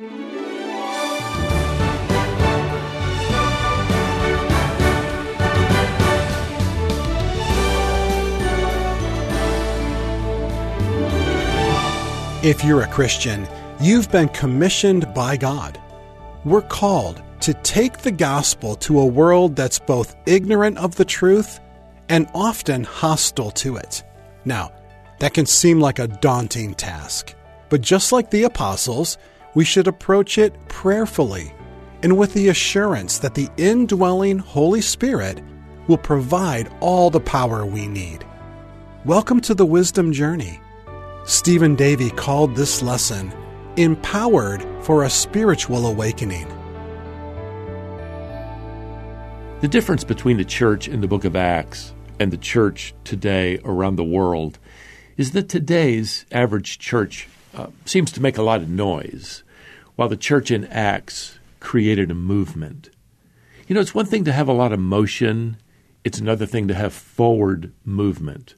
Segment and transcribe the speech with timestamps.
[0.00, 0.06] If
[12.62, 13.48] you're a Christian,
[13.80, 15.80] you've been commissioned by God.
[16.44, 21.58] We're called to take the gospel to a world that's both ignorant of the truth
[22.08, 24.04] and often hostile to it.
[24.44, 24.70] Now,
[25.18, 27.34] that can seem like a daunting task,
[27.68, 29.18] but just like the apostles,
[29.54, 31.52] we should approach it prayerfully
[32.02, 35.42] and with the assurance that the indwelling Holy Spirit
[35.88, 38.24] will provide all the power we need.
[39.04, 40.60] Welcome to the Wisdom Journey.
[41.24, 43.32] Stephen Davey called this lesson
[43.76, 46.46] Empowered for a Spiritual Awakening.
[49.60, 53.96] The difference between the church in the book of Acts and the church today around
[53.96, 54.58] the world
[55.16, 59.42] is that today's average church uh, seems to make a lot of noise,
[59.96, 62.90] while the church in Acts created a movement.
[63.66, 65.56] You know, it's one thing to have a lot of motion,
[66.04, 68.54] it's another thing to have forward movement.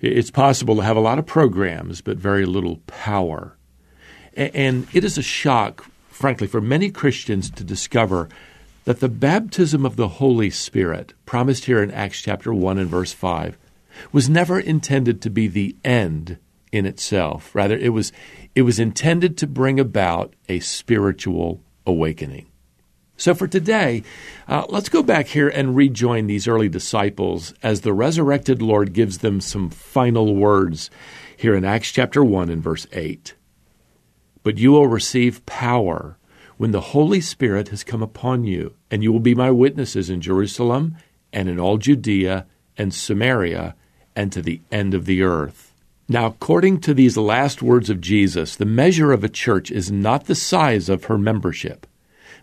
[0.00, 3.56] It's possible to have a lot of programs, but very little power.
[4.36, 8.28] And it is a shock, frankly, for many Christians to discover
[8.84, 13.12] that the baptism of the Holy Spirit, promised here in Acts chapter 1 and verse
[13.12, 13.56] 5,
[14.12, 16.38] was never intended to be the end
[16.74, 17.54] in itself.
[17.54, 18.12] Rather, it was,
[18.54, 22.46] it was intended to bring about a spiritual awakening.
[23.16, 24.02] So for today,
[24.48, 29.18] uh, let's go back here and rejoin these early disciples as the resurrected Lord gives
[29.18, 30.90] them some final words
[31.36, 33.34] here in Acts chapter 1 and verse 8.
[34.42, 36.18] But you will receive power
[36.56, 40.20] when the Holy Spirit has come upon you, and you will be my witnesses in
[40.20, 40.96] Jerusalem
[41.32, 43.76] and in all Judea and Samaria
[44.16, 45.63] and to the end of the earth.
[46.08, 50.26] Now, according to these last words of Jesus, the measure of a church is not
[50.26, 51.86] the size of her membership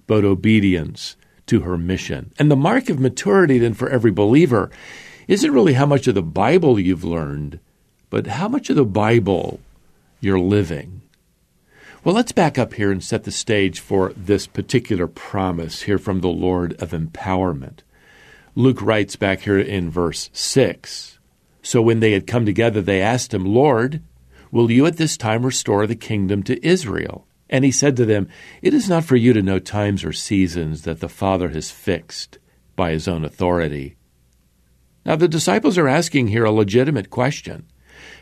[0.07, 1.15] but obedience
[1.47, 2.33] to her mission.
[2.37, 4.69] And the mark of maturity, then, for every believer
[5.27, 7.59] isn't really how much of the Bible you've learned,
[8.09, 9.59] but how much of the Bible
[10.19, 11.01] you're living.
[12.03, 16.21] Well, let's back up here and set the stage for this particular promise here from
[16.21, 17.79] the Lord of empowerment.
[18.55, 21.10] Luke writes back here in verse 6
[21.61, 24.01] So when they had come together, they asked him, Lord,
[24.51, 27.27] will you at this time restore the kingdom to Israel?
[27.49, 28.29] And he said to them,
[28.61, 32.39] It is not for you to know times or seasons that the Father has fixed
[32.75, 33.97] by his own authority.
[35.05, 37.65] Now, the disciples are asking here a legitimate question.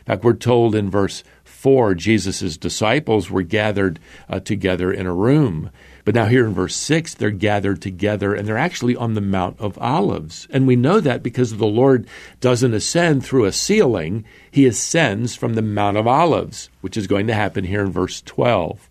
[0.00, 5.14] In fact, we're told in verse 4 Jesus' disciples were gathered uh, together in a
[5.14, 5.70] room.
[6.10, 9.60] But now, here in verse 6, they're gathered together and they're actually on the Mount
[9.60, 10.48] of Olives.
[10.50, 12.04] And we know that because the Lord
[12.40, 17.28] doesn't ascend through a ceiling, he ascends from the Mount of Olives, which is going
[17.28, 18.90] to happen here in verse 12.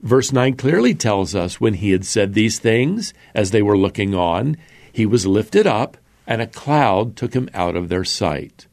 [0.00, 4.14] Verse 9 clearly tells us when he had said these things, as they were looking
[4.14, 4.56] on,
[4.92, 8.68] he was lifted up, and a cloud took him out of their sight.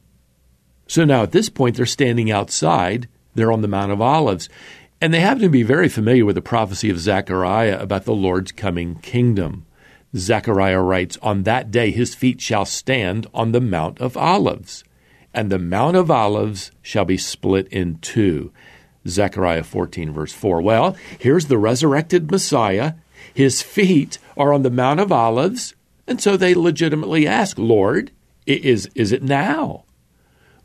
[0.86, 3.08] So now at this point, they're standing outside.
[3.34, 4.48] They're on the Mount of Olives.
[5.00, 8.52] And they happen to be very familiar with the prophecy of Zechariah about the Lord's
[8.52, 9.66] coming kingdom.
[10.16, 14.84] Zechariah writes, On that day his feet shall stand on the Mount of Olives,
[15.34, 18.52] and the Mount of Olives shall be split in two
[19.06, 20.62] Zechariah 14, verse 4.
[20.62, 22.94] Well, here's the resurrected Messiah.
[23.32, 25.74] His feet are on the Mount of Olives,
[26.06, 28.12] and so they legitimately ask, Lord,
[28.46, 29.84] is, is it now?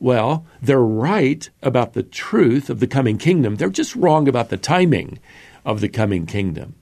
[0.01, 3.57] Well, they're right about the truth of the coming kingdom.
[3.57, 5.19] They're just wrong about the timing
[5.63, 6.73] of the coming kingdom.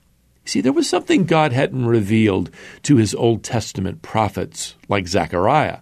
[0.46, 2.50] See, there was something God hadn't revealed
[2.84, 5.80] to his Old Testament prophets like Zechariah.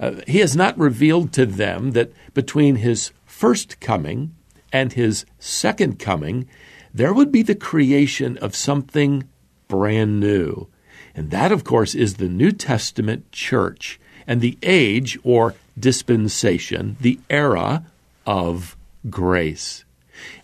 [0.00, 4.34] Uh, he has not revealed to them that between his first coming
[4.72, 6.48] and his second coming,
[6.94, 9.24] there would be the creation of something
[9.68, 10.66] brand new.
[11.14, 13.99] And that, of course, is the New Testament church
[14.30, 17.84] and the age or dispensation, the era
[18.24, 18.76] of
[19.10, 19.84] grace.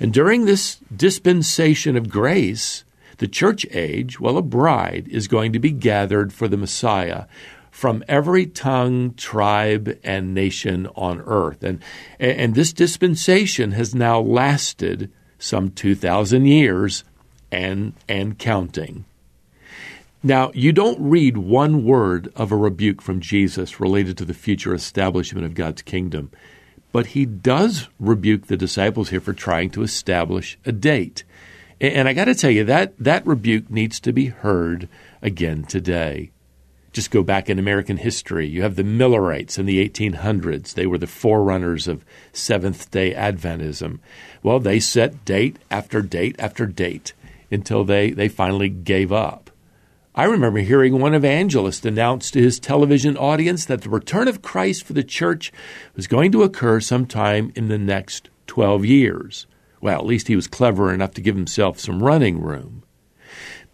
[0.01, 2.83] And during this dispensation of grace,
[3.19, 7.27] the church age, well, a bride is going to be gathered for the Messiah
[7.71, 11.63] from every tongue, tribe, and nation on earth.
[11.63, 11.81] And,
[12.19, 17.05] and this dispensation has now lasted some 2,000 years
[17.53, 19.05] and, and counting.
[20.27, 24.75] Now, you don't read one word of a rebuke from Jesus related to the future
[24.75, 26.33] establishment of God's kingdom,
[26.91, 31.23] but he does rebuke the disciples here for trying to establish a date.
[31.81, 34.89] And I got to tell you, that, that rebuke needs to be heard
[35.23, 36.33] again today.
[36.93, 38.49] Just go back in American history.
[38.49, 40.75] You have the Millerites in the 1800s.
[40.75, 44.01] They were the forerunners of Seventh day Adventism.
[44.43, 47.13] Well, they set date after date after date
[47.49, 49.46] until they, they finally gave up.
[50.19, 54.85] I remember hearing one evangelist announce to his television audience that the return of Christ
[54.85, 55.53] for the church
[55.95, 59.47] was going to occur sometime in the next 12 years.
[59.83, 62.83] Well, at least he was clever enough to give himself some running room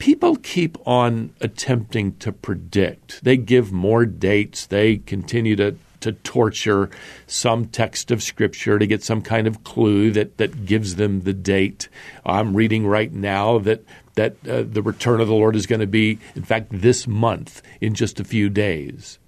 [0.02, 3.22] people keep on attempting to predict.
[3.22, 6.90] They give more dates, they continue to to torture
[7.26, 11.32] some text of scripture to get some kind of clue that, that gives them the
[11.32, 11.88] date.
[12.24, 13.84] I'm reading right now that
[14.14, 17.62] that uh, the return of the Lord is going to be, in fact, this month
[17.80, 19.18] in just a few days.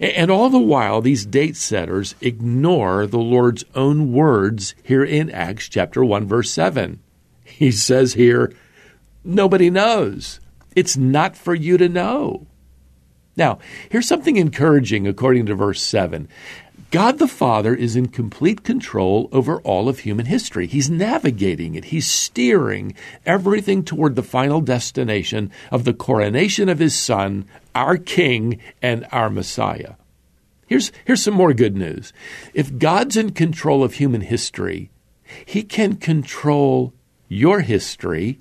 [0.00, 5.30] And, and all the while, these date setters ignore the Lord's own words here in
[5.30, 7.00] Acts chapter 1, verse 7.
[7.44, 8.52] He says here,
[9.22, 10.40] Nobody knows.
[10.74, 12.46] It's not for you to know.
[13.36, 13.58] Now,
[13.90, 16.28] here's something encouraging according to verse 7.
[16.90, 20.66] God the Father is in complete control over all of human history.
[20.66, 21.86] He's navigating it.
[21.86, 22.94] He's steering
[23.24, 27.46] everything toward the final destination of the coronation of His Son,
[27.76, 29.94] our King, and our Messiah.
[30.66, 32.12] Here's, here's some more good news.
[32.54, 34.90] If God's in control of human history,
[35.44, 36.92] He can control
[37.28, 38.40] your history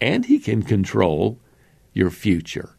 [0.00, 1.40] and He can control
[1.92, 2.76] your future.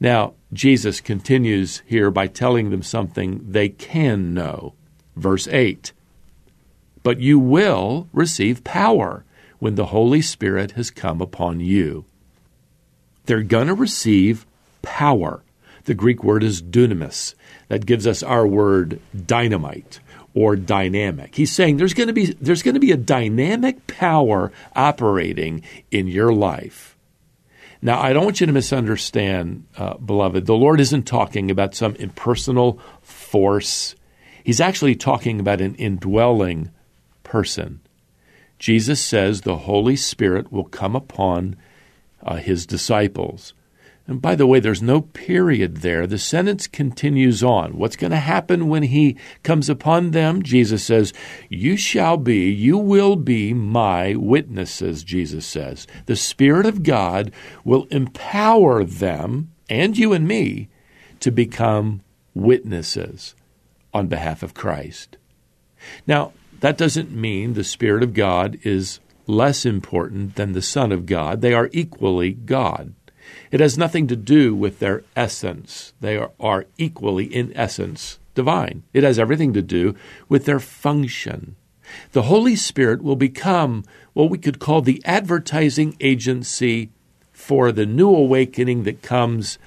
[0.00, 4.74] Now, Jesus continues here by telling them something they can know.
[5.16, 5.92] Verse 8
[7.02, 9.24] But you will receive power
[9.58, 12.04] when the Holy Spirit has come upon you.
[13.26, 14.46] They're going to receive
[14.82, 15.42] power.
[15.84, 17.34] The Greek word is dunamis.
[17.68, 20.00] That gives us our word dynamite
[20.34, 21.34] or dynamic.
[21.34, 26.06] He's saying there's going to be there's going to be a dynamic power operating in
[26.06, 26.97] your life.
[27.80, 30.46] Now, I don't want you to misunderstand, uh, beloved.
[30.46, 33.94] The Lord isn't talking about some impersonal force.
[34.42, 36.70] He's actually talking about an indwelling
[37.22, 37.80] person.
[38.58, 41.56] Jesus says the Holy Spirit will come upon
[42.22, 43.54] uh, his disciples.
[44.08, 46.06] And by the way, there's no period there.
[46.06, 47.76] The sentence continues on.
[47.76, 50.42] What's going to happen when he comes upon them?
[50.42, 51.12] Jesus says,
[51.50, 55.86] You shall be, you will be my witnesses, Jesus says.
[56.06, 57.32] The Spirit of God
[57.64, 60.70] will empower them, and you and me,
[61.20, 62.00] to become
[62.32, 63.34] witnesses
[63.92, 65.18] on behalf of Christ.
[66.06, 71.04] Now, that doesn't mean the Spirit of God is less important than the Son of
[71.04, 71.42] God.
[71.42, 72.94] They are equally God.
[73.50, 75.92] It has nothing to do with their essence.
[76.00, 78.84] They are, are equally, in essence, divine.
[78.92, 79.94] It has everything to do
[80.28, 81.56] with their function.
[82.12, 86.90] The Holy Spirit will become what we could call the advertising agency
[87.32, 89.58] for the new awakening that comes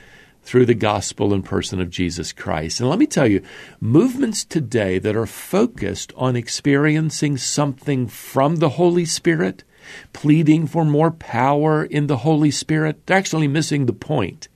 [0.44, 2.80] through the gospel and person of Jesus Christ.
[2.80, 3.42] And let me tell you,
[3.80, 9.64] movements today that are focused on experiencing something from the Holy Spirit
[10.14, 13.06] pleading for more power in the Holy Spirit.
[13.06, 14.48] They're actually missing the point.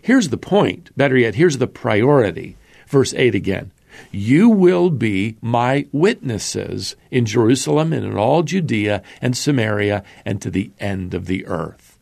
[0.00, 0.90] Here's the point.
[0.96, 2.56] Better yet, here's the priority.
[2.86, 3.72] Verse 8 again.
[4.10, 10.50] You will be my witnesses in Jerusalem and in all Judea and Samaria and to
[10.50, 11.98] the end of the earth.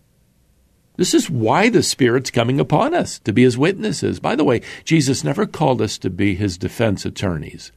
[0.96, 4.20] This is why the Spirit's coming upon us, to be his witnesses.
[4.20, 7.72] By the way, Jesus never called us to be his defense attorneys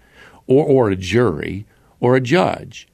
[0.45, 1.65] or, or a jury
[1.99, 2.87] or a judge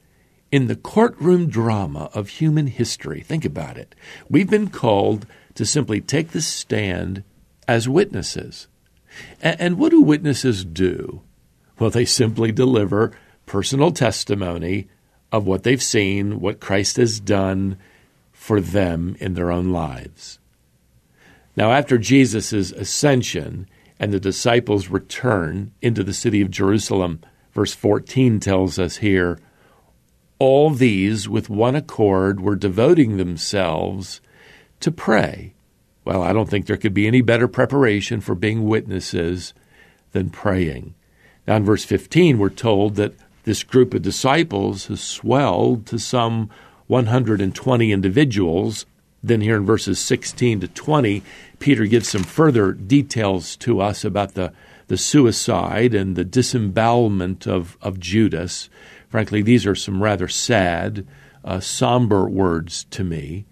[0.54, 3.92] in the courtroom drama of human history, think about it,
[4.30, 7.24] we've been called to simply take the stand
[7.66, 8.68] as witnesses.
[9.42, 11.22] And, what do witnesses do?
[11.80, 13.10] Well, they simply deliver
[13.46, 14.86] personal testimony
[15.32, 17.76] of what they've seen, what Christ has done
[18.32, 20.38] for them in their own lives.
[21.56, 23.66] Now, after Jesus' ascension
[23.98, 29.40] and the disciples' return into the city of Jerusalem, verse 14 tells us here
[30.44, 34.20] all these, with one accord, were devoting themselves
[34.80, 35.54] to pray.
[36.04, 39.54] Well, I don't think there could be any better preparation for being witnesses
[40.12, 40.94] than praying.
[41.46, 46.50] Now, in verse 15, we're told that this group of disciples has swelled to some
[46.88, 48.84] 120 individuals.
[49.22, 51.22] Then, here in verses 16 to 20,
[51.58, 54.52] Peter gives some further details to us about the,
[54.88, 58.68] the suicide and the disembowelment of, of Judas.
[59.14, 61.06] Frankly, these are some rather sad,
[61.44, 63.44] uh, somber words to me.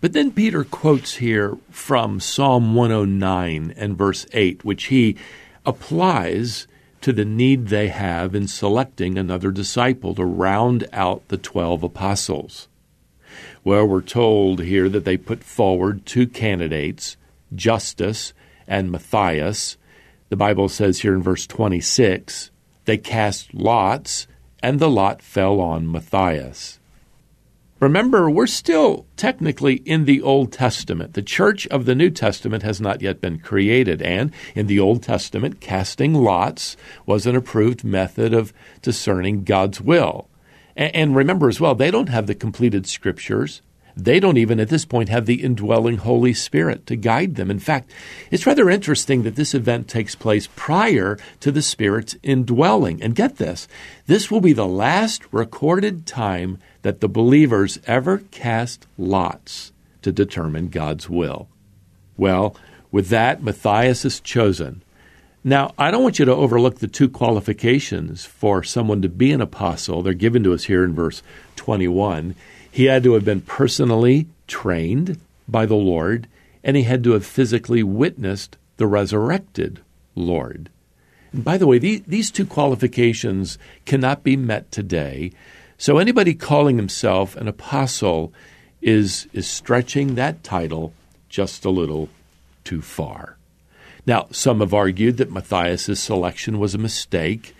[0.00, 5.18] But then Peter quotes here from Psalm 109 and verse 8, which he
[5.66, 6.66] applies
[7.02, 12.66] to the need they have in selecting another disciple to round out the 12 apostles.
[13.64, 17.18] Well, we're told here that they put forward two candidates
[17.54, 18.32] Justus
[18.66, 19.76] and Matthias.
[20.30, 22.50] The Bible says here in verse 26
[22.86, 24.26] they cast lots,
[24.62, 26.78] and the lot fell on Matthias.
[27.80, 31.14] Remember, we're still technically in the Old Testament.
[31.14, 35.02] The church of the New Testament has not yet been created, and in the Old
[35.02, 36.76] Testament, casting lots
[37.06, 38.52] was an approved method of
[38.82, 40.28] discerning God's will.
[40.76, 43.62] And remember as well, they don't have the completed scriptures.
[43.96, 47.50] They don't even at this point have the indwelling Holy Spirit to guide them.
[47.50, 47.90] In fact,
[48.30, 53.02] it's rather interesting that this event takes place prior to the Spirit's indwelling.
[53.02, 53.68] And get this
[54.06, 59.72] this will be the last recorded time that the believers ever cast lots
[60.02, 61.48] to determine God's will.
[62.16, 62.56] Well,
[62.90, 64.82] with that, Matthias is chosen.
[65.44, 69.40] Now, I don't want you to overlook the two qualifications for someone to be an
[69.40, 70.02] apostle.
[70.02, 71.22] They're given to us here in verse
[71.56, 72.36] 21.
[72.72, 76.26] He had to have been personally trained by the Lord,
[76.64, 79.80] and he had to have physically witnessed the resurrected
[80.14, 80.70] Lord.
[81.32, 85.32] And by the way, these two qualifications cannot be met today.
[85.76, 88.32] So anybody calling himself an apostle
[88.80, 90.94] is, is stretching that title
[91.28, 92.08] just a little
[92.64, 93.36] too far.
[94.06, 97.54] Now, some have argued that Matthias' selection was a mistake.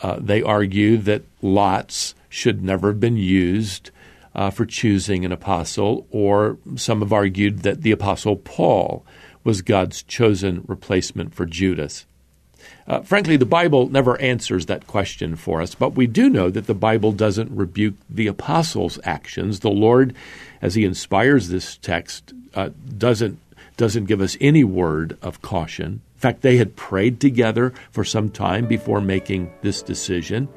[0.00, 3.90] Uh, they argue that lots should never have been used
[4.34, 9.04] uh, for choosing an apostle, or some have argued that the apostle Paul
[9.44, 12.06] was God's chosen replacement for Judas.
[12.86, 16.66] Uh, frankly, the Bible never answers that question for us, but we do know that
[16.66, 19.60] the Bible doesn't rebuke the apostles' actions.
[19.60, 20.14] The Lord,
[20.60, 23.38] as He inspires this text, uh, doesn't
[23.76, 26.02] doesn't give us any word of caution.
[26.22, 30.48] In fact, they had prayed together for some time before making this decision.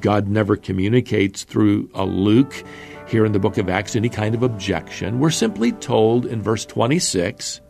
[0.00, 2.64] God never communicates through a Luke
[3.06, 5.20] here in the book of Acts any kind of objection.
[5.20, 7.60] We're simply told in verse 26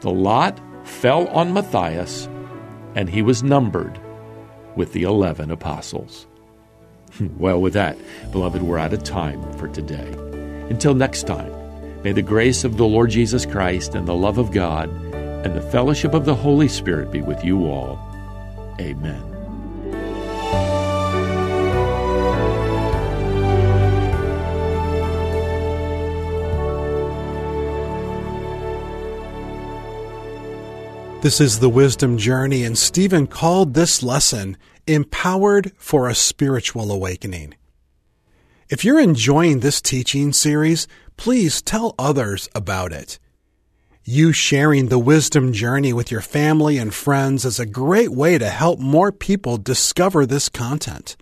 [0.00, 2.28] the lot fell on Matthias,
[2.94, 3.98] and he was numbered
[4.76, 6.26] with the 11 apostles.
[7.38, 7.96] well, with that,
[8.30, 10.12] beloved, we're out of time for today.
[10.68, 11.50] Until next time,
[12.02, 14.90] may the grace of the Lord Jesus Christ and the love of God
[15.44, 17.98] and the fellowship of the Holy Spirit be with you all.
[18.80, 19.30] Amen.
[31.22, 34.56] This is the Wisdom Journey, and Stephen called this lesson
[34.86, 37.54] Empowered for a Spiritual Awakening.
[38.70, 43.18] If you're enjoying this teaching series, please tell others about it.
[44.04, 48.48] You sharing the Wisdom Journey with your family and friends is a great way to
[48.48, 51.18] help more people discover this content.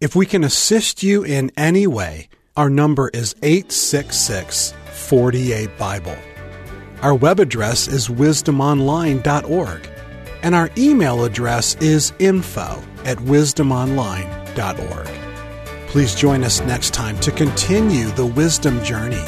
[0.00, 6.16] If we can assist you in any way, our number is 866 48 Bible.
[7.02, 9.88] Our web address is wisdomonline.org,
[10.42, 15.08] and our email address is info at wisdomonline.org.
[15.86, 19.24] Please join us next time to continue the wisdom journey.